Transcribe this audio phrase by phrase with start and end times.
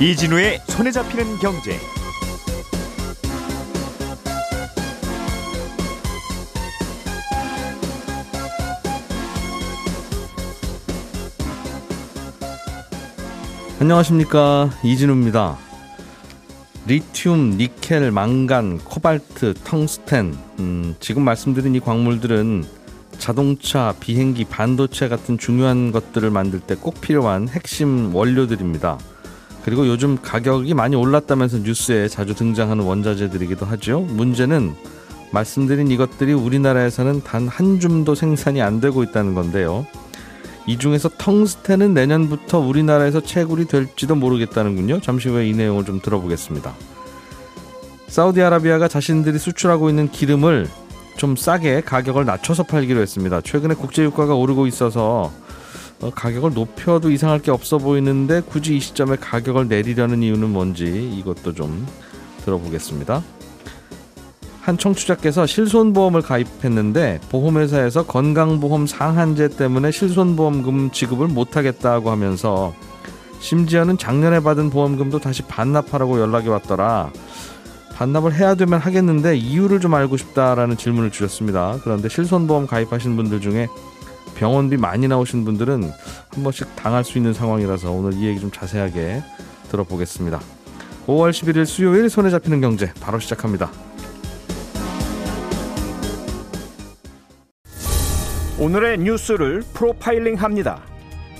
[0.00, 1.76] 이진우의 손에 잡히는 경제.
[13.80, 15.56] 안녕하십니까 이진우입니다.
[16.86, 22.64] 리튬, 니켈, 망간, 코발트, 텅스텐 음, 지금 말씀드린 이 광물들은
[23.18, 28.98] 자동차, 비행기, 반도체 같은 중요한 것들을 만들 때 꼭 필요한 핵심 원료들입니다.
[29.64, 34.00] 그리고 요즘 가격이 많이 올랐다면서 뉴스에 자주 등장하는 원자재들이기도 하죠.
[34.00, 34.74] 문제는
[35.30, 39.86] 말씀드린 이것들이 우리나라에서는 단 한 줌도 생산이 안 되고 있다는 건데요.
[40.66, 45.00] 이 중에서 텅스텐은 내년부터 우리나라에서 채굴이 될지도 모르겠다는군요.
[45.00, 46.74] 잠시 후에 이 내용을 좀 들어보겠습니다.
[48.08, 50.68] 사우디아라비아가 자신들이 수출하고 있는 기름을
[51.16, 53.40] 좀 싸게 가격을 낮춰서 팔기로 했습니다.
[53.40, 55.32] 최근에 국제유가가 오르고 있어서
[56.00, 60.86] 어, 가격을 높여도 이상할 게 없어 보이는데 굳이 이 시점에 가격을 내리려는 이유는 뭔지
[61.18, 61.86] 이것도 좀
[62.44, 63.22] 들어보겠습니다.
[64.60, 72.74] 한 청취자께서 실손보험을 가입했는데 보험회사에서 건강보험 상한제 때문에 실손보험금 지급을 못하겠다고 하면서
[73.40, 77.10] 심지어는 작년에 받은 보험금도 다시 반납하라고 연락이 왔더라.
[77.94, 81.78] 반납을 해야 되면 하겠는데 이유를 좀 알고 싶다라는 질문을 주셨습니다.
[81.82, 83.68] 그런데 실손보험 가입하신 분들 중에
[84.34, 89.22] 병원비 많이 나오신 분들은 한 번씩 당할 수 있는 상황이라서 오늘 이 얘기 좀 자세하게
[89.70, 90.40] 들어보겠습니다.
[91.06, 93.70] 5월 11일 수요일 손에 잡히는 경제 바로 시작합니다.
[98.58, 100.82] 오늘의 뉴스를 프로파일링 합니다.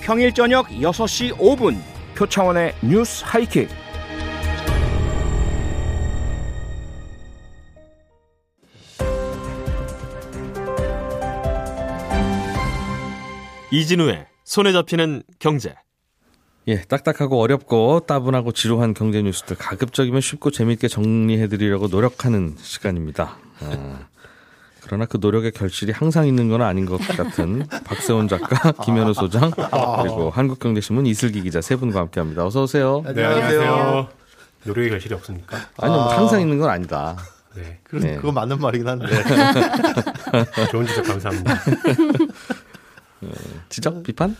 [0.00, 1.76] 평일 저녁 6시 5분
[2.14, 3.68] 표창원의 뉴스 하이킥.
[13.70, 15.74] 이진우의 손에 잡히는 경제.
[16.68, 23.36] 예, 딱딱하고 어렵고 따분하고 지루한 경제 뉴스들 가급적이면 쉽고 재미있게 정리해드리려고 노력하는 시간입니다.
[23.60, 24.06] 아,
[24.82, 30.30] 그러나 그 노력의 결실이 항상 있는 건 아닌 것 같은 박세원 작가, 김현우 소장, 그리고
[30.30, 32.44] 한국경제신문 이슬기 기자 세 분과 함께합니다.
[32.46, 33.02] 어서 오세요.
[33.14, 34.08] 네, 안녕하세요.
[34.64, 35.58] 노력의 결실이 없습니까?
[35.78, 37.16] 아니요, 뭐 항상 있는 건 아니다.
[37.54, 37.78] 네.
[37.82, 38.16] 그, 네.
[38.16, 39.06] 그거 맞는 말이긴 한데.
[40.70, 41.54] 좋은 지적 감사합니다.
[43.68, 44.36] 지적, 비판?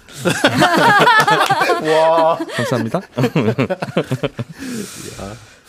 [1.83, 2.39] 와.
[2.56, 3.00] 감사합니다.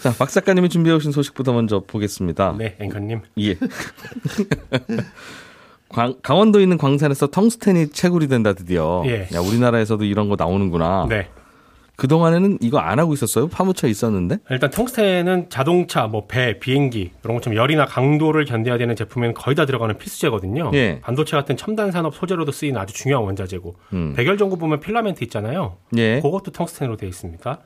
[0.01, 2.55] 자, 박 작가님이 준비해 오신 소식부터 먼저 보겠습니다.
[2.57, 3.21] 네, 앵커님.
[3.39, 3.57] 예.
[5.89, 9.03] 광- 강원도에 있는 광산에서 텅스텐이 채굴이 된다 드디어.
[9.07, 9.27] 예.
[9.33, 11.07] 야, 우리나라에서도 이런 거 나오는구나.
[11.09, 11.29] 네.
[11.99, 13.49] 그 동안에는 이거 안 하고 있었어요?
[13.49, 14.37] 파묻혀 있었는데?
[14.49, 19.65] 일단 텅스텐은 자동차, 뭐 배, 비행기 이런 것처럼 열이나 강도를 견뎌야 되는 제품에는 거의 다
[19.65, 20.71] 들어가는 필수제거든요.
[20.75, 21.01] 예.
[21.01, 24.13] 반도체 같은 첨단 산업 소재로도 쓰이는 아주 중요한 원자재고 음.
[24.15, 25.75] 백열 전구 보면 필라멘트 있잖아요.
[25.97, 26.21] 예.
[26.21, 27.59] 그것도 텅스텐으로 되어 있습니다.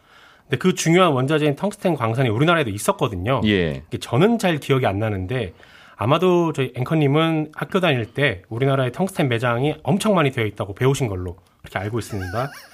[0.45, 3.41] 근데 그 중요한 원자재인 텅스텐 광산이 우리나라에도 있었거든요.
[3.45, 3.83] 예.
[3.99, 5.53] 저는 잘 기억이 안 나는데
[5.95, 11.37] 아마도 저희 앵커님은 학교 다닐 때 우리나라의 텅스텐 매장이 엄청 많이 되어 있다고 배우신 걸로
[11.61, 12.49] 그렇게 알고 있습니다.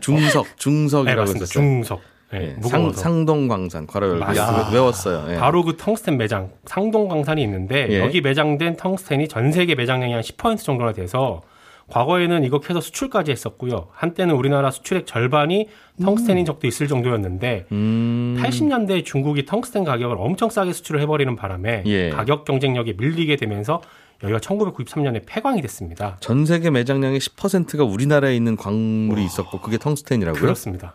[0.00, 1.42] 중석, 네, 중석이라고 맞습니다.
[1.44, 1.62] 했었어요.
[1.62, 2.00] 중석.
[2.32, 2.68] 네, 예.
[2.68, 2.92] 상.
[2.92, 4.24] 상동광산, 괄호 열고.
[4.72, 5.34] 외웠어요.
[5.34, 5.36] 예.
[5.36, 7.98] 바로 그 텅스텐 매장, 상동광산이 있는데 예.
[8.00, 11.42] 여기 매장된 텅스텐이 전 세계 매장량이 한 10% 정도나 돼서
[11.88, 13.88] 과거에는 이거 캐서 수출까지 했었고요.
[13.92, 15.68] 한때는 우리나라 수출액 절반이
[16.02, 18.38] 텅스텐인 적도 있을 정도였는데 음.
[18.40, 22.08] 80년대 중국이 텅스텐 가격을 엄청 싸게 수출을 해버리는 바람에 예.
[22.10, 23.82] 가격 경쟁력이 밀리게 되면서
[24.22, 26.16] 여기가 1993년에 폐광이 됐습니다.
[26.20, 30.40] 전 세계 매장량의 10%가 우리나라에 있는 광물이 있었고 그게 텅스텐이라고요?
[30.40, 30.94] 그렇습니다.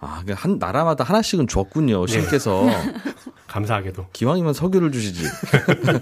[0.00, 2.06] 아, 그한 나라마다 하나씩은 줬군요.
[2.06, 2.12] 네.
[2.12, 2.64] 신께서
[3.48, 4.06] 감사하게도.
[4.12, 5.24] 기왕이면 석유를 주시지.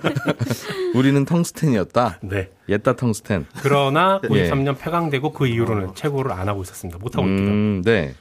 [0.95, 2.19] 우리는 텅스텐이었다.
[2.23, 2.51] 네.
[2.69, 3.47] 옛다 텅스텐.
[3.63, 4.51] 그러나 예.
[4.51, 6.99] 93년 폐광되고 그 이후로는 채굴을 안 하고 있었습니다.
[6.99, 7.27] 못 하고.
[7.27, 8.15] 음, 네.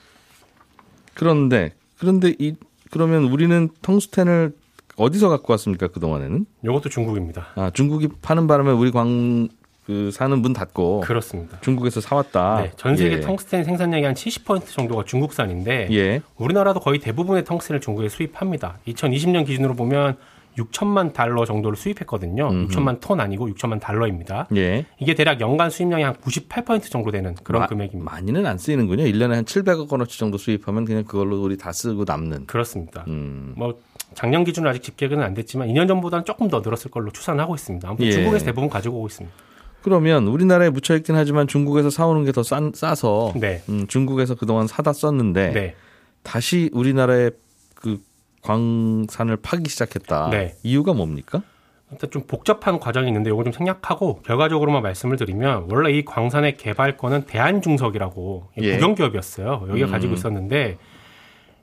[1.13, 2.55] 그런데 그런데 이
[2.91, 4.53] 그러면 우리는 텅스텐을
[4.97, 6.45] 어디서 갖고 왔습니까 그 동안에는?
[6.63, 7.47] 이것도 중국입니다.
[7.55, 9.49] 아 중국이 파는 바람에 우리 광
[9.85, 11.59] 그 사는 문 닫고 그렇습니다.
[11.61, 12.61] 중국에서 사왔다.
[12.63, 13.19] 네, 전 세계 예.
[13.19, 16.21] 텅스텐 생산량이 한 70% 정도가 중국산인데 예.
[16.37, 18.79] 우리나라도 거의 대부분의 텅스텐을 중국에 수입합니다.
[18.87, 20.17] 2020년 기준으로 보면
[20.57, 22.49] 6천만 달러 정도를 수입했거든요.
[22.49, 24.47] 6천만 톤 아니고 6천만 달러입니다.
[24.55, 24.87] 예.
[24.97, 28.11] 이게 대략 연간 수입량이 한 98% 정도 되는 그런 마- 금액입니다.
[28.11, 29.03] 많이는 안 쓰이는군요.
[29.03, 32.47] 1년에 한 700억 원어치 정도 수입하면 그냥 그걸로 우리 다 쓰고 남는.
[32.47, 33.03] 그렇습니다.
[33.07, 33.53] 음.
[33.55, 33.77] 뭐
[34.15, 37.87] 작년 기준으로 아직 집계는 안 됐지만 2년 전보다는 조금 더 늘었을 걸로 추산하고 있습니다.
[37.87, 38.11] 아무튼 예.
[38.11, 39.35] 중국에서 대부분 가지고 오고 있습니다.
[39.83, 43.61] 그러면 우리나라에 묻혀 있긴 하지만 중국에서 사오는 게 더 싸서 네.
[43.69, 45.75] 음, 중국에서 그동안 사다 썼는데 네.
[46.23, 47.29] 다시 우리나라에
[47.75, 47.99] 그
[48.41, 50.29] 광산을 파기 시작했다.
[50.31, 50.55] 네.
[50.63, 51.43] 이유가 뭡니까?
[51.91, 57.25] 일단 좀 복잡한 과정이 있는데 이거 좀 생략하고 결과적으로만 말씀을 드리면 원래 이 광산의 개발권은
[57.27, 58.77] 대한중석이라고 예.
[58.77, 59.67] 국영기업이었어요.
[59.69, 59.91] 여기가 음.
[59.91, 60.77] 가지고 있었는데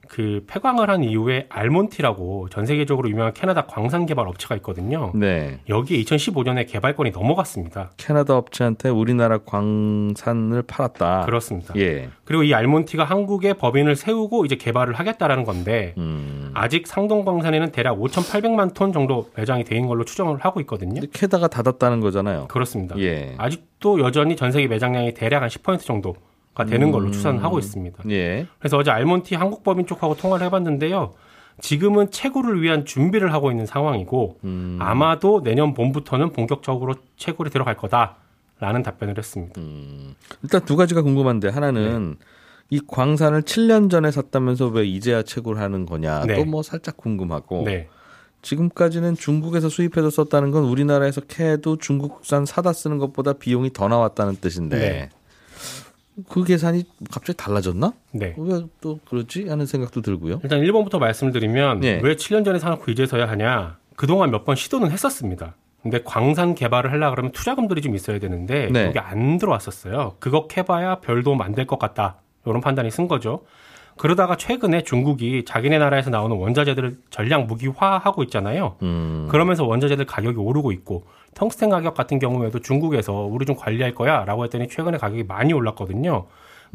[0.09, 5.11] 그 폐광을 한 이후에 알몬티라고 전 세계적으로 유명한 캐나다 광산 개발 업체가 있거든요.
[5.15, 5.59] 네.
[5.69, 7.91] 여기에 2015년에 개발권이 넘어갔습니다.
[7.97, 11.25] 캐나다 업체한테 우리나라 광산을 팔았다.
[11.25, 11.73] 그렇습니다.
[11.77, 12.09] 예.
[12.25, 16.51] 그리고 이 알몬티가 한국에 법인을 세우고 이제 개발을 하겠다라는 건데 음.
[16.53, 21.01] 아직 상동 광산에는 대략 5,800만 톤 정도 매장이 돼 있는 걸로 추정을 하고 있거든요.
[21.13, 22.47] 캐다가 닫았다는 거잖아요.
[22.49, 22.97] 그렇습니다.
[22.99, 23.35] 예.
[23.37, 26.15] 아직도 여전히 전 세계 매장량이 대략 한 10% 정도
[26.53, 27.11] 가 되는 걸로 음.
[27.11, 28.03] 추산을 하고 있습니다.
[28.09, 28.45] 예.
[28.59, 31.13] 그래서 어제 알몬티 한국 법인 쪽하고 통화를 해봤는데요.
[31.61, 34.77] 지금은 채굴을 위한 준비를 하고 있는 상황이고 음.
[34.79, 39.59] 아마도 내년 봄부터는 본격적으로 채굴에 들어갈 거다라는 답변을 했습니다.
[39.61, 40.15] 음.
[40.43, 42.17] 일단 두 가지가 궁금한데 하나는
[42.69, 46.43] 이 광산을 7년 전에 샀다면서 왜 이제야 채굴하는 거냐 네.
[46.43, 47.87] 또뭐 살짝 궁금하고 네,
[48.41, 54.77] 지금까지는 중국에서 수입해서 썼다는 건 우리나라에서 캐도 중국산 사다 쓰는 것보다 비용이 더 나왔다는 뜻인데
[54.77, 55.09] 네.
[56.29, 57.93] 그 계산이 갑자기 달라졌나?
[58.11, 58.35] 네.
[58.37, 60.39] 왜 또 그러지 하는 생각도 들고요.
[60.43, 61.99] 일단 1번부터 말씀을 드리면 네.
[62.03, 63.77] 왜 7년 전에 사놓고 이제서야 하냐?
[63.95, 65.55] 그동안 몇 번 시도는 했었습니다.
[65.81, 68.87] 근데 광산 개발을 하려 그러면 투자금들이 좀 있어야 되는데 네.
[68.87, 70.15] 그게 안 들어왔었어요.
[70.19, 72.17] 그거 캐봐야 별 도움 안될것 같다.
[72.45, 73.43] 이런 판단이 쓴 거죠.
[73.97, 78.75] 그러다가 최근에 중국이 자기네 나라에서 나오는 원자재들을 전량 무기화하고 있잖아요.
[78.81, 79.27] 음.
[79.29, 81.05] 그러면서 원자재들 가격이 오르고 있고
[81.35, 86.25] 텅스텐 가격 같은 경우에도 중국에서 우리 좀 관리할 거야라고 했더니 최근에 가격이 많이 올랐거든요.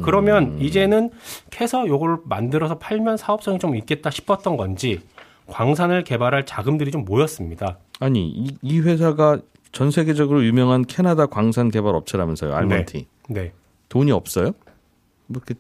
[0.03, 1.11] 그러면 이제는
[1.51, 5.01] 캐서 요걸 만들어서 팔면 사업성이 좀 있겠다 싶었던 건지
[5.49, 7.79] 광산을 개발할 자금들이 좀 모였습니다.
[7.99, 9.41] 아니 이, 이 회사가
[9.73, 12.55] 전 세계적으로 유명한 캐나다 광산 개발 업체라면서요.
[12.55, 13.07] 알몬티.
[13.29, 13.53] 네.
[13.89, 14.53] 돈이 없어요?
[15.27, 15.55] 뭐 이렇게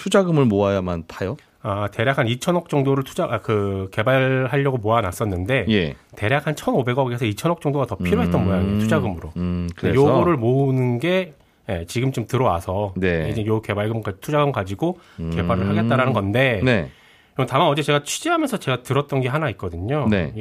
[0.00, 1.36] 투자금을 모아야만 파요?
[1.62, 5.94] 아, 대략 한 2천억 정도를 투자, 아, 그, 개발하려고 모아놨었는데, 예.
[6.16, 8.46] 대략 한 1,500억에서 2천억 정도가 더 필요했던 음.
[8.46, 9.32] 모양이에요, 투자금으로.
[9.36, 11.34] 음, 근데 그래서 요거를 모으는 게
[11.68, 13.28] 예, 지금쯤 들어와서 네.
[13.30, 16.90] 이제 요 개발금 투자금 가지고 개발을 하겠다라는 건데 네.
[17.34, 20.08] 그럼 다만 어제 제가 취재하면서 제가 들었던 게 하나 있거든요.
[20.08, 20.32] 네.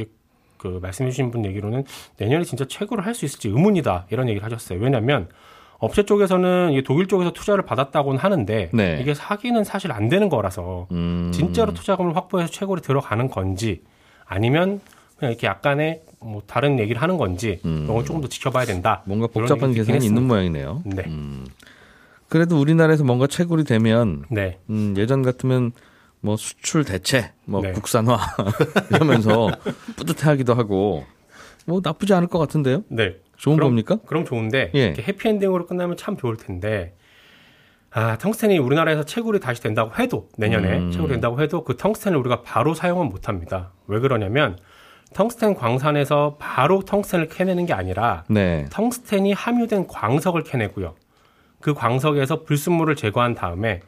[0.58, 1.84] 그 말씀해주신 분 얘기로는
[2.18, 4.80] 내년에 진짜 채굴을 할수 있을지 의문이다 이런 얘기를 하셨어요.
[4.80, 5.28] 왜냐하면
[5.80, 8.98] 업체 쪽에서는 이게 독일 쪽에서 투자를 받았다고는 하는데 네.
[9.02, 11.32] 이게 사기는 사실 안 되는 거라서 음.
[11.34, 13.82] 진짜로 투자금을 확보해서 채굴에 들어가는 건지
[14.26, 14.82] 아니면
[15.18, 17.86] 그냥 이렇게 약간의 뭐 다른 얘기를 하는 건지 음.
[17.90, 19.04] 이건 조금 더 지켜봐야 된다.
[19.06, 20.28] 뭔가 복잡한 계산이 있는.
[20.28, 20.82] 모양이네요.
[20.86, 21.04] 네.
[21.08, 21.46] 음.
[22.28, 24.60] 그래도 우리나라에서 뭔가 채굴이 되면 네.
[24.70, 25.72] 음, 예전 같으면
[26.22, 27.72] 뭐 수출 대체, 뭐 네.
[27.72, 28.18] 국산화
[28.92, 29.50] 이러면서
[29.96, 31.06] 뿌듯해하기도 하고
[31.66, 32.84] 뭐 나쁘지 않을 것 같은데요.
[32.90, 33.16] 네.
[33.40, 33.98] 좋은 그럼- 겁니까?
[34.06, 34.86] 그럼 좋은데 예.
[34.88, 36.94] 이렇게 해피엔딩으로 끝나면 참 좋을 텐데
[37.92, 40.92] 아 텅스텐이 우리나라에서 채굴이 다시 된다고 해도 내년에 음.
[40.92, 43.72] 채굴이 된다고 해도 그 텅스텐을 우리가 바로 사용은 못합니다.
[43.88, 44.58] 왜 그러냐면
[45.14, 48.66] 텅스텐 광산에서 바로 텅스텐을 캐내는 게 아니라 네.
[48.70, 50.94] 텅스텐이 함유된 광석을 캐내고요.
[51.62, 53.80] 그 광석에서 불순물을 제거한 다음에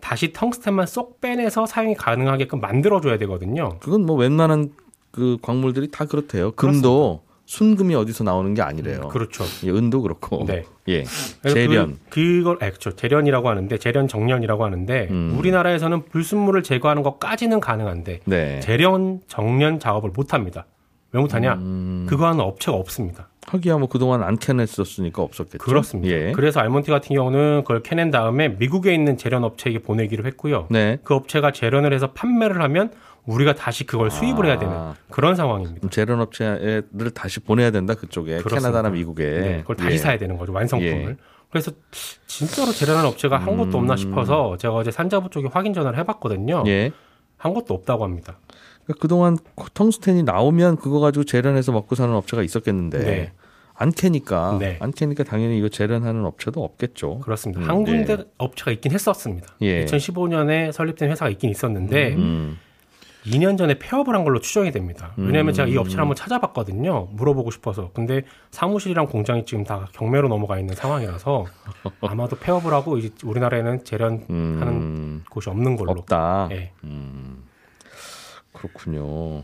[0.00, 3.78] 다시 텅스텐만 쏙 빼내서 사용이 가능하게끔 만들어줘야 되거든요.
[3.80, 4.70] 그건 뭐 웬만한
[5.10, 6.52] 그 광물들이 다 그렇대요.
[6.52, 9.08] 금도 순금이 어디서 나오는 게 아니래요.
[9.08, 9.44] 그렇죠.
[9.64, 10.44] 예, 은도 그렇고.
[10.46, 10.64] 네.
[10.88, 11.04] 예.
[11.40, 11.98] 그래서 재련.
[12.08, 12.94] 그, 아, 그렇죠.
[12.94, 15.34] 재련이라고 하는데 재련 정련이라고 하는데 음.
[15.38, 18.60] 우리나라에서는 불순물을 제거하는 것까지는 가능한데 네.
[18.60, 20.66] 재련 정련 작업을 못 합니다.
[21.12, 21.54] 왜 못하냐?
[21.54, 22.06] 음.
[22.08, 23.28] 그거 하는 업체가 없습니다.
[23.46, 25.58] 하기야 뭐 그동안 안 캐냈었으니까 없었겠죠.
[25.58, 26.14] 그렇습니다.
[26.14, 26.32] 예.
[26.32, 30.68] 그래서 알몬티 같은 경우는 그걸 캐낸 다음에 미국에 있는 재련 업체에게 보내기로 했고요.
[30.70, 30.98] 네.
[31.02, 32.92] 그 업체가 재련을 해서 판매를 하면
[33.26, 34.94] 우리가 다시 그걸 수입을 해야 되는 아.
[35.10, 35.88] 그런 상황입니다.
[35.90, 38.68] 재련 업체를 다시 보내야 된다 그쪽에 그렇습니다.
[38.68, 39.24] 캐나다나 미국에.
[39.24, 39.98] 네, 그걸 다시 예.
[39.98, 41.10] 사야 되는 거죠 완성품을.
[41.10, 41.16] 예.
[41.50, 41.70] 그래서
[42.26, 46.62] 진짜로 재련하는 업체가 한 곳도 없나 싶어서 제가 어제 산자부 쪽에 확인 전화를 해봤거든요.
[46.62, 46.66] 음.
[46.68, 46.92] 예.
[47.36, 48.38] 한 곳도 없다고 합니다.
[48.84, 49.38] 그러니까 그동안
[49.74, 53.32] 텅스텐이 나오면 그거 가지고 재련해서 먹고 사는 업체가 있었겠는데 네.
[53.74, 54.76] 안 캐니까 네.
[54.80, 57.20] 안 캐니까 당연히 이거 재련하는 업체도 없겠죠.
[57.20, 57.62] 그렇습니다.
[57.62, 58.24] 음, 한 군데 예.
[58.38, 59.48] 업체가 있긴 했었습니다.
[59.62, 59.84] 예.
[59.86, 62.58] 2015년에 설립된 회사가 있긴 있었는데 음.
[63.26, 65.12] 2년 전에 폐업을 한 걸로 추정이 됩니다.
[65.16, 67.08] 왜냐하면 제가 이 업체를 한번 찾아봤거든요.
[67.12, 67.90] 물어보고 싶어서.
[67.94, 71.46] 근데 사무실이랑 공장이 지금 다 경매로 넘어가 있는 상황이라서
[72.02, 75.24] 아마도 폐업을 하고 이제 우리나라에는 재련하는 음.
[75.30, 75.92] 곳이 없는 걸로.
[75.92, 76.48] 없다.
[76.50, 76.72] 예.
[78.52, 79.42] 그렇군요.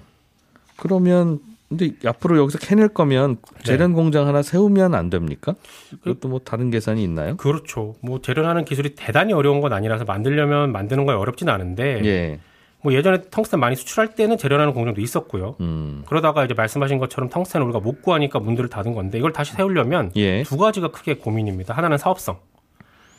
[0.77, 5.55] 그러면 근데 앞으로 여기서 캐낼 거면 재련 공장 하나 세우면 안 됩니까?
[6.03, 7.37] 그것도 뭐 다른 계산이 있나요?
[7.37, 7.95] 그렇죠.
[8.01, 12.41] 뭐 재련하는 기술이 대단히 어려운 건 아니라서 만들려면 만드는 거 어렵진 않은데 예.
[12.83, 15.57] 뭐 예전에 텅스텐 많이 수출할 때는 재련하는 공장도 있었고요.
[15.61, 16.05] 음.
[16.07, 20.45] 그러다가 이제 말씀하신 것처럼 텅스텐을 우리가 못 구하니까 문들을 닫은 건데 이걸 다시 세우려면 예.
[20.45, 21.75] 두 가지가 크게 고민입니다.
[21.75, 22.39] 하나는 사업성.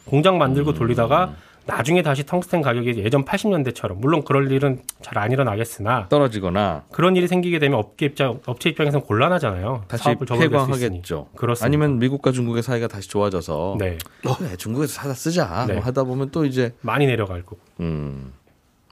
[0.06, 1.36] 공장 만들고 돌리다가
[1.70, 7.28] 나중에 다시 텅스텐 가격이 예전 80년대처럼 물론 그럴 일은 잘 안 일어나겠으나 떨어지거나 그런 일이
[7.28, 9.84] 생기게 되면 업계 입장 업체 입장에서는 곤란하잖아요.
[9.88, 10.04] 다시.
[10.16, 11.28] 폐광하겠죠.
[11.36, 11.66] 그렇습니다.
[11.66, 15.74] 아니면 미국과 중국의 사이가 다시 좋아져서 네 그래, 중국에서 사다 쓰자 네.
[15.76, 18.32] 뭐 하다 보면 또 이제 많이 내려갈 거고 음,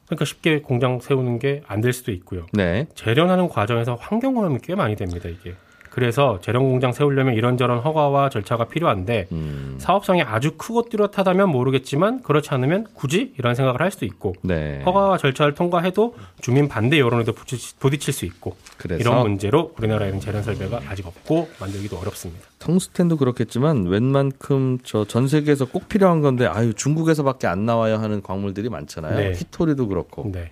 [0.06, 2.46] 그러니까 쉽게 공장 세우는 게 안 될 수도 있고요.
[2.54, 2.88] 네.
[2.96, 5.54] 재련하는 과정에서 환경 오염이 꽤 많이 됩니다 이게.
[6.02, 12.52] 그래서 재련 공장 세우려면 이런저런 허가와 절차가 필요한데 음, 사업성이 아주 크고 뚜렷하다면 모르겠지만 그렇지
[12.52, 14.80] 않으면 굳이 이런 생각을 할 수도 있고 네.
[14.86, 20.44] 허가와 절차를 통과해도 주민 반대 여론에도 부딪- 부딪힐 수 있고 그래서 이런 문제로 우리나라에는 재련
[20.44, 22.46] 설비가 아직 없고 만들기도 어렵습니다.
[22.60, 28.70] 텅스텐도 그렇겠지만 웬만큼 저 전 세계에서 꼭 필요한 건데 아유 중국에서밖에 안 나와야 하는 광물들이
[28.70, 29.18] 많잖아요.
[29.18, 29.32] 네.
[29.36, 30.30] 히토리도 그렇고.
[30.32, 30.52] 네,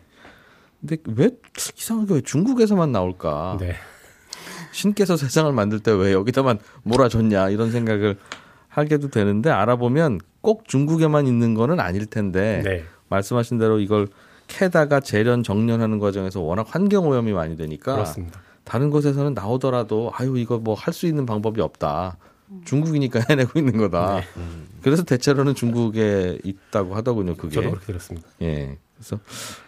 [0.82, 1.30] 근데 왜
[1.78, 3.58] 이상하게 왜 중국에서만 나올까?
[3.60, 3.75] 네,
[4.75, 8.17] 신께서 세상을 만들 때 왜 여기다만 몰아줬냐 이런 생각을
[8.67, 14.08] 하게도 되는데 알아보면 꼭 중국에만 있는 거는 아닐 텐데 네, 말씀하신 대로 이걸
[14.48, 18.41] 캐다가 재련 정련하는 과정에서 워낙 환경 오염이 많이 되니까 그렇습니다.
[18.65, 22.17] 다른 곳에서는 나오더라도 아유 이거 뭐 할 수 있는 방법이 없다.
[22.65, 24.22] 중국이니까 해내고 있는 거다.
[24.84, 27.36] 그래서 대체로는 중국에 있다고 하더군요.
[27.36, 27.55] 그게.
[27.55, 28.27] 저도 그렇게 들었습니다.
[28.41, 28.77] 예.
[28.98, 29.20] 그래서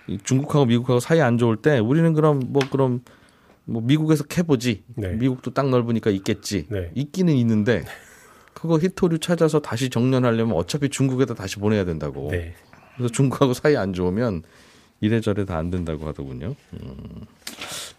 [0.08, 3.02] 이 중국하고 미국하고 사이 안 좋을 때 우리는 그럼 뭐 그럼
[3.68, 4.84] 뭐 미국에서 캐보지.
[4.96, 5.14] 네.
[5.14, 6.66] 미국도 땅 넓으니까 있겠지.
[6.70, 6.92] 네.
[6.96, 7.84] 있기는 있는데
[8.54, 12.30] 그거 히토류 찾아서 다시 정련하려면 어차피 중국에다 다시 보내야 된다고.
[12.32, 12.54] 네,
[12.96, 14.44] 그래서 중국하고 사이 안 좋으면
[15.02, 16.56] 이래저래 다 안 된다고 하더군요.
[16.74, 16.98] 음.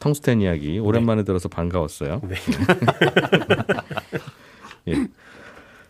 [0.00, 2.22] 텅스텐 이야기 오랜만에 들어서 반가웠어요.
[2.28, 2.36] 네.
[4.88, 5.08] 예.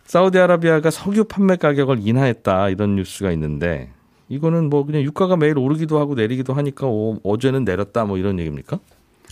[0.05, 3.91] 사우디아라비아가 석유 판매 가격을 인하했다 이런 뉴스가 있는데
[4.27, 8.79] 이거는 뭐 그냥 유가가 매일 오르기도 하고 내리기도 하니까 어, 어제는 내렸다 뭐 이런 얘기입니까?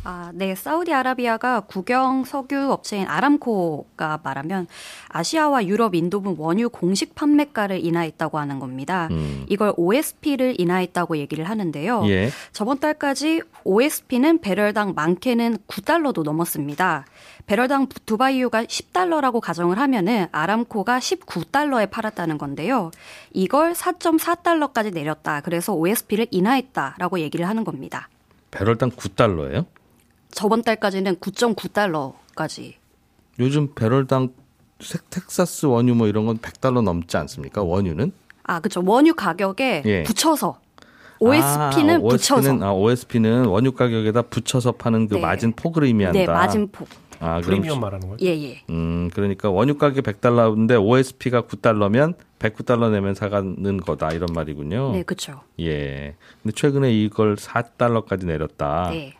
[0.09, 0.55] 아, 네.
[0.55, 4.67] 사우디아라비아가 국영 석유 업체인 아람코가 말하면
[5.09, 9.09] 아시아와 유럽, 인도분 원유 공식 판매가를 인하했다고 하는 겁니다.
[9.11, 9.45] 음.
[9.49, 12.05] 이걸 OSP를 인하했다고 얘기를 하는데요.
[12.07, 12.29] 예.
[12.53, 17.05] 저번 달까지 OSP는 배럴당 많게는 9달러도 넘었습니다.
[17.45, 22.91] 배럴당 두바이유가 10달러라고 가정을 하면은 아람코가 19달러에 팔았다는 건데요.
[23.33, 25.41] 이걸 4.4달러까지 내렸다.
[25.41, 28.07] 그래서 OSP를 인하했다라고 얘기를 하는 겁니다.
[28.51, 29.65] 배럴당 9달러예요?
[30.31, 32.73] 저번 달까지는 9.9달러까지.
[33.39, 34.29] 요즘 배럴당
[34.79, 37.63] 색- 텍사스 원유 뭐 이런 건 100달러 넘지 않습니까?
[37.63, 38.11] 원유는?
[38.43, 38.81] 아, 그쵸.
[38.85, 40.03] 원유 가격에 예.
[40.03, 40.59] 붙여서.
[41.19, 42.35] OSP는 아, 붙여서.
[42.37, 45.21] OSP는, 아, OSP는 원유 가격에다 붙여서 파는 그 네.
[45.21, 46.19] 마진 폭을 의미한다.
[46.19, 46.87] 네, 마진 폭.
[47.19, 48.17] 아, 그럼 프리미엄 말하는 거예요?
[48.21, 48.61] 예, 예.
[48.69, 54.91] 음, 그러니까 원유 가격 100달러인데 OSP가 9달러면 109달러 내면 사가는 거다 이런 말이군요.
[54.91, 55.41] 네, 그쵸.
[55.59, 56.15] 예.
[56.43, 58.91] 근데 최근에 이걸 4달러까지 내렸다.
[58.91, 59.15] 네.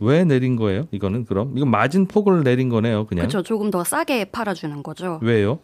[0.00, 0.86] 왜 내린 거예요?
[0.90, 3.26] 이거는 그럼 이건 마진 폭을 내린 거네요, 그냥.
[3.26, 3.42] 그쵸.
[3.42, 5.20] 조금 더 싸게 팔아주는 거죠.
[5.22, 5.60] 왜요?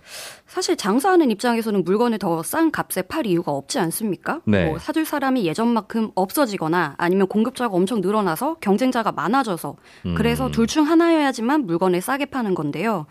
[0.46, 4.40] 사실 장사하는 입장에서는 물건을 더 싼 값에 팔 이유가 없지 않습니까?
[4.44, 4.66] 네.
[4.68, 9.76] 뭐 사줄 사람이 예전만큼 없어지거나 아니면 공급자가 엄청 늘어나서 경쟁자가 많아져서
[10.06, 10.14] 음.
[10.16, 13.06] 그래서 둘중 하나여야지만 물건을 싸게 파는 건데요.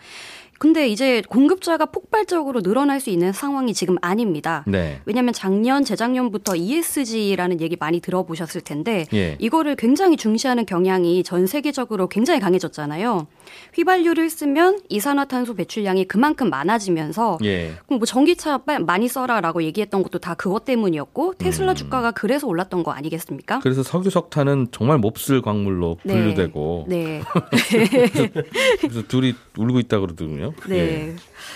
[0.57, 4.63] 근데 이제 공급자가 폭발적으로 늘어날 수 있는 상황이 지금 아닙니다.
[4.67, 5.01] 네.
[5.05, 9.35] 왜냐하면 작년, 재작년부터 ESG라는 얘기 많이 들어보셨을 텐데 예.
[9.39, 13.27] 이거를 굉장히 중시하는 경향이 전 세계적으로 굉장히 강해졌잖아요.
[13.73, 17.73] 휘발유를 쓰면 이산화탄소 배출량이 그만큼 많아지면서 예.
[17.85, 21.75] 그럼 뭐 전기차 많이 써라라고 얘기했던 것도 다 그것 때문이었고 테슬라 음.
[21.75, 23.59] 주가가 그래서 올랐던 거 아니겠습니까?
[23.59, 26.13] 그래서 석유 석탄은 정말 몹쓸 광물로 네.
[26.13, 27.21] 분류되고 네,
[28.81, 30.53] 그래서 둘이 울고 있다 그러더군요.
[30.67, 31.15] 네, 예.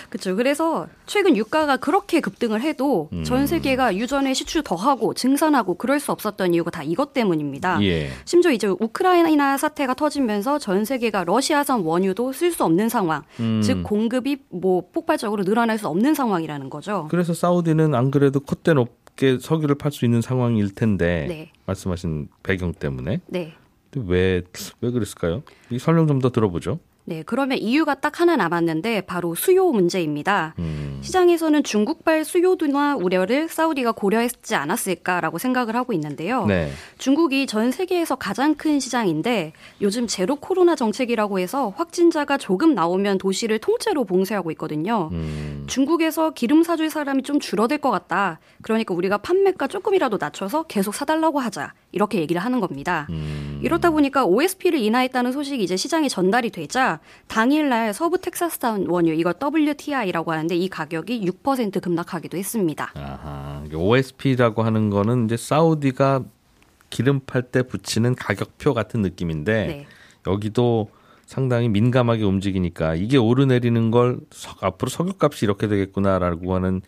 [0.09, 0.35] 그렇죠.
[0.35, 3.23] 그래서 최근 유가가 그렇게 급등을 해도 음.
[3.23, 7.81] 전 세계가 유전에 시출 더하고 증산하고 그럴 수 없었던 이유가 다 이것 때문입니다.
[7.83, 8.09] 예.
[8.25, 13.61] 심지어 이제 우크라이나 사태가 터지면서 전 세계가 러시아산 원유도 쓸 수 없는 상황, 음.
[13.63, 17.07] 즉 공급이 뭐 폭발적으로 늘어날 수 없는 상황이라는 거죠.
[17.09, 22.73] 그래서 사우디는 안 그래도 콧대 높게 석유를 팔 수 있는 상황일 텐데 네, 말씀하신 배경
[22.73, 23.53] 때문에 네.
[23.95, 24.43] 왜왜
[24.91, 25.43] 그랬을까요?
[25.69, 26.79] 이 설명 좀 더 들어보죠.
[27.09, 30.53] 네, 그러면 이유가 딱 하나 남았는데 바로 수요 문제입니다.
[30.59, 30.99] 음.
[31.01, 36.45] 시장에서는 중국발 수요도나 우려를 사우디가 고려했지 않았을까라고 생각을 하고 있는데요.
[36.45, 36.71] 네.
[36.99, 43.57] 중국이 전 세계에서 가장 큰 시장인데 요즘 제로 코로나 정책이라고 해서 확진자가 조금 나오면 도시를
[43.57, 45.09] 통째로 봉쇄하고 있거든요.
[45.11, 45.63] 음.
[45.65, 48.39] 중국에서 기름 사줄 사람이 좀 줄어들 것 같다.
[48.61, 51.73] 그러니까 우리가 판매가 조금이라도 낮춰서 계속 사달라고 하자.
[51.91, 53.07] 이렇게 얘기를 하는 겁니다.
[53.09, 53.59] 음.
[53.63, 60.31] 이렇다 보니까 OSP를 인하했다는 소식이 이제 시장에 전달이 되자 당일날 서부 텍사스산 원유 이걸 WTI라고
[60.31, 62.91] 하는데 이 가격이 6% 급락하기도 했습니다.
[62.95, 63.63] 아하.
[63.73, 66.23] OSP라고 하는 거는 이제 사우디가
[66.89, 69.87] 기름 팔 때 붙이는 가격표 같은 느낌인데 네.
[70.27, 70.89] 여기도
[71.25, 76.81] 상당히 민감하게 움직이니까 이게 오르내리는 걸 석- 앞으로 석유값이 이렇게 되겠구나라고 하는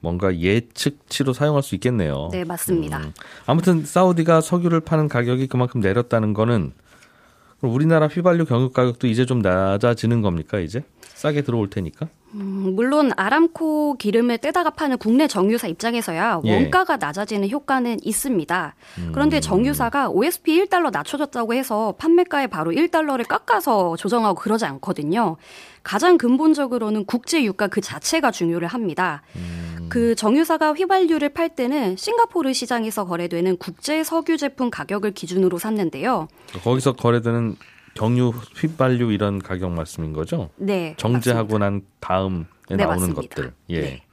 [0.00, 2.28] 뭔가 예측치로 사용할 수 있겠네요.
[2.32, 2.98] 네, 맞습니다.
[2.98, 3.12] 음.
[3.46, 6.72] 아무튼 사우디가 석유를 파는 가격이 그만큼 내렸다는 거는
[7.68, 10.82] 우리나라 휘발유 경유 가격도 이제 좀 낮아지는 겁니까 이제
[11.14, 12.08] 싸게 들어올 테니까?
[12.34, 16.54] 음, 물론 아람코 기름을 떼다가 파는 국내 정유사 입장에서야 예.
[16.54, 18.74] 원가가 낮아지는 효과는 있습니다.
[18.98, 19.10] 음.
[19.12, 25.36] 그런데 정유사가 OSP 1달러 낮춰줬다고 해서 판매가에 바로 1달러를 깎아서 조정하고 그러지 않거든요.
[25.82, 29.22] 가장 근본적으로는 국제 유가 그 자체가 중요를 합니다.
[29.36, 29.86] 음.
[29.88, 36.26] 그 정유사가 휘발유를 팔 때는 싱가포르 시장에서 거래되는 국제 석유 제품 가격을 기준으로 샀는데요.
[36.64, 37.56] 거기서 거래되는
[37.94, 40.50] 경유 휘발유 이런 가격 말씀인 거죠?
[40.56, 40.94] 네.
[40.96, 43.22] 정제하고 난 다음에 네, 나오는 맞습니다.
[43.22, 43.52] 것들.
[43.70, 43.80] 예.
[43.80, 44.03] 네.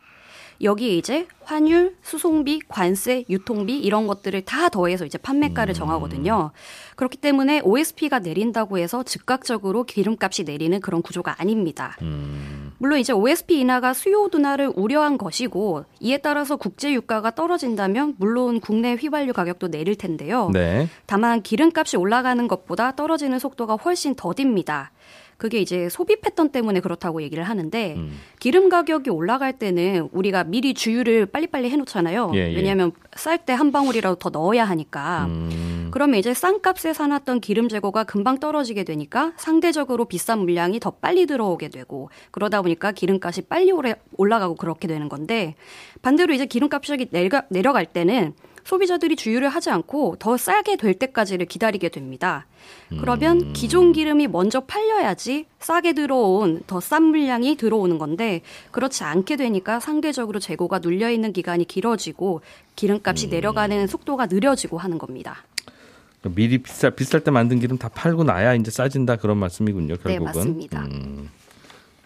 [0.64, 5.76] 여기에 이제 환율, 수송비, 관세, 유통비 이런 것들을 다 더해서 이제 판매가를 음.
[5.76, 6.52] 정하거든요.
[6.96, 11.98] 그렇기 때문에 OSP가 내린다고 해서 즉각적으로 기름값이 내리는 그런 구조가 아닙니다.
[12.02, 12.72] 음.
[12.78, 18.94] 물론 이제 OSP 인하가 수요 둔화를 우려한 것이고 이에 따라서 국제 유가가 떨어진다면 물론 국내
[18.94, 20.50] 휘발유 가격도 내릴 텐데요.
[20.52, 20.88] 네.
[21.06, 24.92] 다만 기름값이 올라가는 것보다 떨어지는 속도가 훨씬 더딥니다.
[25.42, 28.12] 그게 이제 소비 패턴 때문에 그렇다고 얘기를 하는데 음.
[28.40, 32.32] 기름 가격이 올라갈 때는 우리가 미리 주유를 빨리빨리 해놓잖아요.
[32.36, 32.56] 예, 예.
[32.56, 35.26] 왜냐하면 쌀 때 한 방울이라도 더 넣어야 하니까.
[35.30, 35.90] 음.
[35.90, 41.26] 그러면 이제 싼 값에 사놨던 기름 재고가 금방 떨어지게 되니까 상대적으로 비싼 물량이 더 빨리
[41.26, 43.72] 들어오게 되고 그러다 보니까 기름값이 빨리
[44.18, 45.56] 올라가고 그렇게 되는 건데
[46.04, 47.08] 반대로 이제 기름값이
[47.50, 48.34] 내려갈 때는
[48.64, 52.46] 소비자들이 주유를 하지 않고 더 싸게 될 때까지를 기다리게 됩니다.
[53.00, 58.42] 그러면 기존 기름이 먼저 팔려야지 싸게 들어온 더 싼 물량이 들어오는 건데
[58.72, 62.42] 그렇지 않게 되니까 상대적으로 재고가 눌려 있는 기간이 길어지고
[62.76, 65.38] 기름값이 내려가는 속도가 느려지고 하는 겁니다.
[66.24, 69.96] 미리 비쌀 비쌀 때 만든 기름 다 팔고 나야 이제 싸진다 그런 말씀이군요.
[69.98, 70.26] 네, 결국은.
[70.26, 70.82] 맞습니다.
[70.86, 71.30] 음.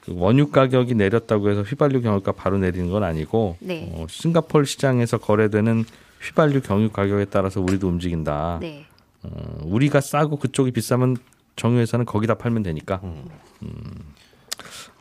[0.05, 3.89] 그 원유 가격이 내렸다고 해서 휘발유 경유가 바로 내리는 건 아니고 네.
[3.93, 5.83] 어, 싱가포르 시장에서 거래되는
[6.21, 8.59] 휘발유 경유 가격에 따라서 우리도 움직인다.
[8.61, 8.85] 네.
[9.23, 9.29] 어,
[9.63, 11.17] 우리가 싸고 그쪽이 비싸면
[11.55, 12.99] 정유회사는 거기다 팔면 되니까.
[13.03, 13.25] 음.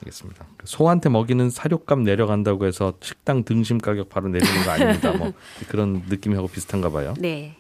[0.00, 0.46] 알겠습니다.
[0.64, 5.12] 소한테 먹이는 사료값 내려간다고 해서 식당 등심 가격 바로 내리는 거 아닙니다.
[5.12, 5.32] 뭐
[5.68, 7.14] 그런 느낌하고 비슷한가 봐요.
[7.18, 7.56] 네.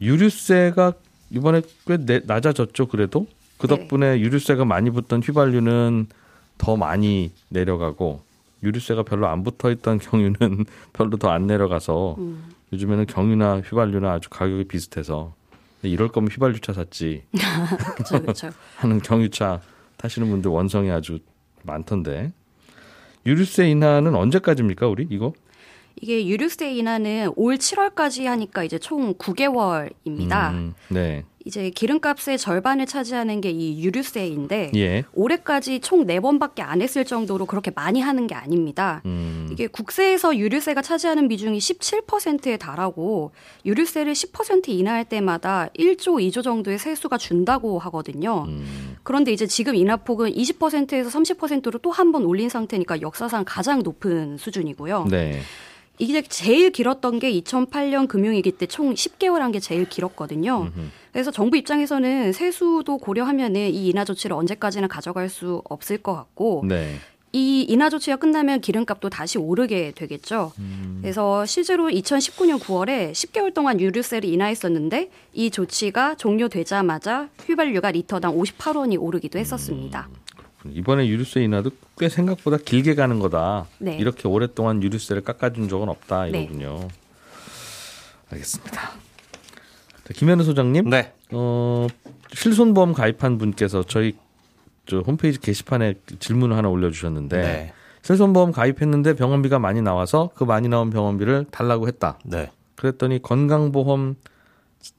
[0.00, 0.92] 유류세가
[1.30, 2.86] 이번에 꽤 내- 낮아졌죠.
[2.86, 3.26] 그래도
[3.58, 3.76] 그 네.
[3.76, 6.06] 덕분에 유류세가 많이 붙던 휘발유는
[6.56, 8.22] 더 많이 내려가고
[8.62, 12.44] 유류세가 별로 안 붙어 있던 경유는 별로 더 안 내려가서 음.
[12.72, 15.34] 요즘에는 경유나 휘발유나 아주 가격이 비슷해서
[15.82, 17.22] 이럴 거면 휘발유차 샀지
[17.96, 18.20] 그렇죠.
[18.20, 18.50] 그렇죠.
[18.76, 19.60] 하는 경유차
[19.96, 21.18] 타시는 분들 원성이 아주
[21.62, 22.32] 많던데
[23.26, 25.32] 유류세 인하는 언제까지입니까 우리 이거?
[26.00, 30.50] 이게 유류세 인하는 올 7월까지 하니까 이제 총 9개월입니다.
[30.52, 31.24] 음, 네.
[31.48, 35.04] 이제 기름값의 절반을 차지하는 게 이 유류세인데 예.
[35.14, 39.00] 올해까지 총 4번밖에 안 했을 정도로 그렇게 많이 하는 게 아닙니다.
[39.06, 43.32] 음, 이게 국세에서 유류세가 차지하는 비중이 17%에 달하고
[43.64, 48.44] 유류세를 10% 인하할 때마다 1조, 2조 정도의 세수가 준다고 하거든요.
[48.48, 54.36] 음, 그런데 이제 지금 인하폭은 20%에서 30%로 또 한 번 올린 상태니까 역사상 가장 높은
[54.36, 55.06] 수준이고요.
[55.10, 55.40] 네.
[55.98, 60.70] 이게 제일 길었던 게 2008년 금융위기 때 총 10개월 한 게 제일 길었거든요.
[61.12, 66.96] 그래서 정부 입장에서는 세수도 고려하면은 이 인하 조치를 언제까지나 가져갈 수 없을 것 같고 네.
[67.32, 70.52] 이 인하 조치가 끝나면 기름값도 다시 오르게 되겠죠.
[70.58, 70.98] 음.
[71.02, 79.38] 그래서 실제로 2019년 9월에 10개월 동안 유류세를 인하했었는데 이 조치가 종료되자마자 휘발유가 리터당 58원이 오르기도
[79.38, 80.08] 했었습니다.
[80.74, 83.66] 이번에 유류세 인하도 꽤 생각보다 길게 가는 거다.
[83.78, 83.96] 네.
[83.96, 86.42] 이렇게 오랫동안 유류세를 깎아준 적은 없다 네.
[86.42, 86.88] 이거군요.
[88.30, 88.80] 알겠습니다.
[88.80, 91.12] 자, 김현우 소장님, 네.
[91.32, 91.86] 어,
[92.32, 94.16] 실손보험 가입한 분께서 저희
[94.86, 97.72] 저 홈페이지 게시판에 질문을 하나 올려주셨는데 네.
[98.02, 102.18] 실손보험 가입했는데 병원비가 많이 나와서 그 많이 나온 병원비를 달라고 했다.
[102.24, 102.50] 네.
[102.76, 104.16] 그랬더니 건강보험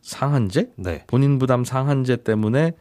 [0.01, 1.05] 상한제, 네.
[1.07, 2.73] 본인 부담 상한제 때문에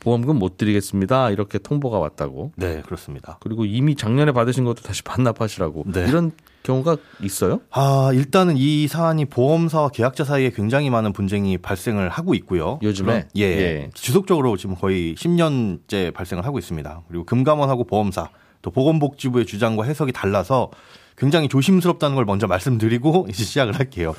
[0.00, 1.30] 보험금 못 드리겠습니다.
[1.30, 2.52] 이렇게 통보가 왔다고.
[2.56, 3.38] 네, 그렇습니다.
[3.40, 5.84] 그리고 이미 작년에 받으신 것도 다시 반납하시라고.
[5.92, 6.06] 네.
[6.08, 6.32] 이런
[6.62, 7.60] 경우가 있어요?
[7.70, 12.78] 아, 일단은 이 사안이 보험사와 계약자 사이에 굉장히 많은 분쟁이 발생을 하고 있고요.
[12.82, 13.28] 요즘에?
[13.36, 13.90] 예, 예.
[13.94, 17.02] 지속적으로 지금 거의 10년째 발생을 하고 있습니다.
[17.08, 18.30] 그리고 금감원하고 보험사
[18.62, 20.70] 또 보건복지부의 주장과 해석이 달라서
[21.16, 24.14] 굉장히 조심스럽다는 걸 먼저 말씀드리고 이제 시작을 할게요.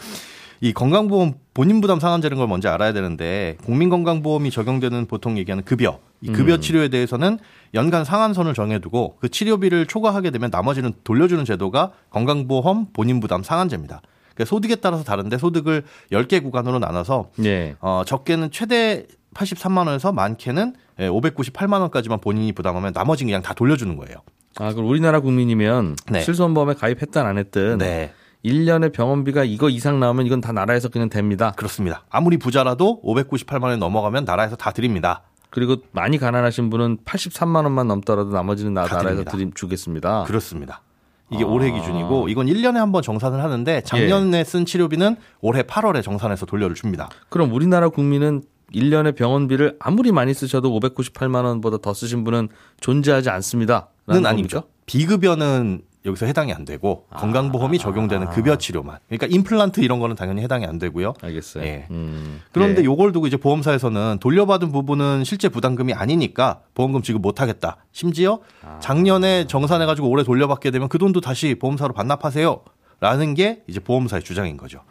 [0.61, 6.31] 이 건강보험 본인 부담 상한제라는 걸 먼저 알아야 되는데 국민건강보험이 적용되는 보통 얘기하는 급여, 이
[6.31, 6.61] 급여 음.
[6.61, 7.39] 치료에 대해서는
[7.73, 14.01] 연간 상한선을 정해두고 그 치료비를 초과하게 되면 나머지는 돌려주는 제도가 건강보험 본인 부담 상한제입니다.
[14.35, 17.75] 그러니까 소득에 따라서 다른데 소득을 10개 구간으로 나눠서 예.
[17.81, 23.97] 어, 적게는 최대 83만 원에서 많게는 예, 598만 원까지만 본인이 부담하면 나머지는 그냥 다 돌려주는
[23.97, 24.17] 거예요.
[24.57, 26.21] 아, 그럼 우리나라 국민이면 네.
[26.21, 28.13] 실손보험에 가입했든 안 했든 네.
[28.45, 31.53] 1년에 병원비가 이거 이상 나오면 이건 다 나라에서 그냥 됩니다.
[31.55, 32.03] 그렇습니다.
[32.09, 35.21] 아무리 부자라도 598만 원 넘어가면 나라에서 다 드립니다.
[35.49, 39.31] 그리고 많이 가난하신 분은 83만 원만 넘더라도 나머지는 나, 드립니다.
[39.31, 40.23] 드림 주겠습니다.
[40.23, 40.81] 그렇습니다.
[41.29, 41.47] 이게 아.
[41.47, 46.75] 올해 기준이고 이건 1년에 한 번 정산을 하는데 작년에 쓴 치료비는 올해 8월에 정산해서 돌려를
[46.75, 47.09] 줍니다.
[47.29, 52.47] 그럼 우리나라 국민은 1년에 병원비를 아무리 많이 쓰셔도 598만 원보다 더 쓰신 분은
[52.79, 53.89] 존재하지 않습니다.
[54.07, 54.63] 는 아니죠.
[54.85, 57.17] 비급여는 여기서 해당이 안 되고 아.
[57.17, 58.97] 건강보험이 적용되는 급여 치료만.
[59.07, 61.13] 그러니까 임플란트 이런 거는 당연히 해당이 안 되고요.
[61.21, 61.63] 알겠어요.
[61.63, 61.85] 예.
[61.91, 62.85] 음, 그런데 예.
[62.85, 67.77] 요걸 두고 이제 보험사에서는 돌려받은 부분은 실제 부담금이 아니니까 보험금 지급 못 하겠다.
[67.91, 68.79] 심지어 아.
[68.79, 72.61] 작년에 정산해 가지고 올해 돌려받게 되면 그 돈도 다시 보험사로 반납하세요.
[72.99, 74.81] 라는 게 이제 보험사의 주장인 거죠.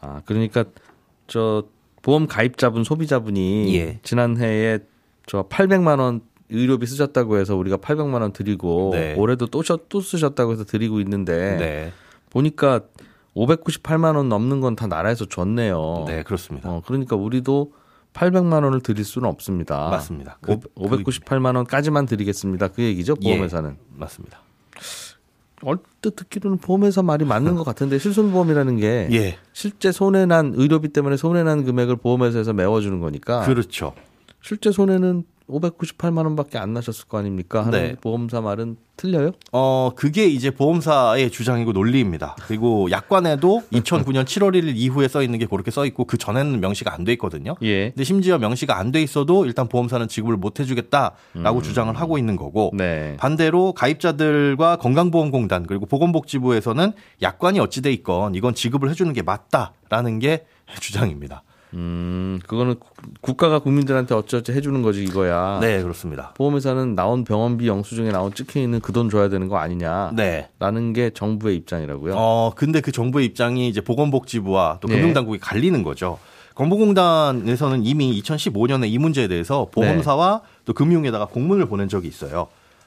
[0.00, 0.64] 아, 그러니까
[1.26, 1.64] 저
[2.02, 3.98] 보험 가입자분 소비자분이 예.
[4.02, 4.80] 지난해에
[5.26, 6.20] 저 800만 원
[6.54, 9.14] 의료비 쓰셨다고 해서 우리가 800만 원 드리고 네.
[9.16, 11.92] 올해도 또, 셔- 또 쓰셨다고 해서 드리고 있는데 네.
[12.30, 12.80] 보니까
[13.36, 16.04] 598만 원 넘는 건 다 나라에서 줬네요.
[16.06, 16.70] 네, 그렇습니다.
[16.70, 17.72] 어, 그러니까 우리도
[18.12, 19.88] 800만 원을 드릴 수는 없습니다.
[19.88, 20.38] 맞습니다.
[20.46, 22.68] 오- 그- 598만 원까지만 드리겠습니다.
[22.68, 23.16] 그 얘기죠.
[23.22, 23.30] 예.
[23.30, 23.76] 보험회사는.
[23.96, 24.38] 맞습니다.
[25.62, 29.38] 얼뜻 듣기로는 보험회사 말이 맞는 것 같은데 실손보험이라는 게 예.
[29.52, 33.94] 실제 손해난 의료비 때문에 손해난 금액을 보험회사에서 메워주는 거니까 그렇죠.
[34.42, 37.66] 실제 손해는 598만 원밖에 안 나셨을 거 아닙니까?
[37.66, 37.94] 하는 네.
[38.00, 39.32] 보험사 말은 틀려요?
[39.52, 42.36] 어, 그게 이제 보험사의 주장이고 논리입니다.
[42.46, 46.94] 그리고 약관에도 2009년 7월 1일 이후에 써 있는 게 그렇게 써 있고 그 전에는 명시가
[46.94, 47.56] 안 돼 있거든요.
[47.62, 47.90] 예.
[47.90, 52.70] 근데 심지어 명시가 안 돼 있어도 일단 보험사는 지급을 못 해주겠다라고 주장을 하고 있는 거고
[52.72, 53.16] 네.
[53.18, 60.46] 반대로 가입자들과 건강보험공단 그리고 보건복지부에서는 약관이 어찌 돼 있건 이건 지급을 해주는 게 맞다라는 게
[60.80, 61.42] 주장입니다.
[61.74, 65.58] 음, 그거는 국- 국가가 국민들한테 어쩌지 해주는 거지 이거야.
[65.60, 66.32] 네, 그렇습니다.
[66.36, 70.12] 보험회사는 나온 병원비 영수증에 나온 찍혀 있는 그 돈 줘야 되는 거 아니냐?
[70.14, 70.48] 네.
[70.60, 72.14] 라는 게 정부의 입장이라고요.
[72.16, 74.96] 어, 근데 그 정부의 입장이 이제 보건복지부와 또 네.
[74.96, 76.18] 금융당국이 갈리는 거죠.
[76.54, 82.46] 건보공단에서는 이미 2015년에 이 문제에 대해서 보험사와 또 금융에다가 공문을 보낸 적이 있어요.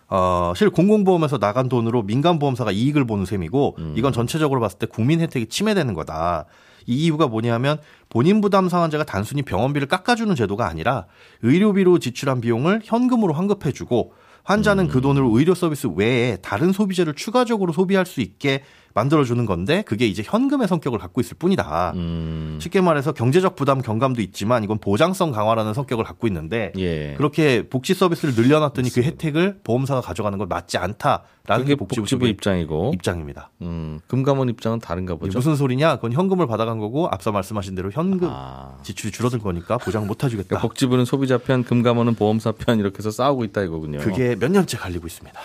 [0.09, 5.47] 어, 실 공공보험에서 나간 돈으로 민간보험사가 이익을 보는 셈이고 이건 전체적으로 봤을 때 국민 혜택이
[5.47, 6.45] 침해되는 거다.
[6.85, 11.05] 이 이유가 뭐냐면 본인 부담 상환자가 단순히 병원비를 깎아주는 제도가 아니라
[11.41, 18.05] 의료비로 지출한 비용을 현금으로 환급해주고 환자는 그 돈으로 의료 서비스 외에 다른 소비재를 추가적으로 소비할
[18.05, 21.93] 수 있게 만들어주는 건데 그게 이제 현금의 성격을 갖고 있을 뿐이다.
[21.95, 27.13] 음, 쉽게 말해서 경제적 부담 경감도 있지만 이건 보장성 강화라는 성격을 갖고 있는데 예.
[27.15, 32.91] 그렇게 복지 서비스를 늘려놨더니 그 혜택을 보험사가 가져가는 건 맞지 않다라는 게 복지부, 복지부 입장이고,
[32.95, 33.51] 입장입니다.
[33.61, 35.37] 음, 금감원 입장은 다른가 보죠.
[35.37, 35.95] 무슨 소리냐?
[35.97, 38.77] 그건 현금을 받아간 거고 앞서 말씀하신 대로 현금 아.
[38.83, 40.47] 지출이 줄어든 거니까 보장 못 해주겠다.
[40.47, 43.99] 그러니까 복지부는 소비자 편, 금감원은 보험사 편 이렇게 해서 싸우고 있다 이거군요.
[43.99, 45.39] 그게 몇 년째 갈리고 있습니다.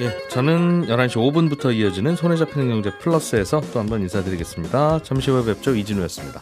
[0.00, 5.02] 예, 저는 11시 5분부터 이어지는 손에 잡히는 경제 플러스에서 또 한번 인사드리겠습니다.
[5.04, 5.74] 잠시 후에 뵙죠.
[5.76, 6.40] 이진우였습니다.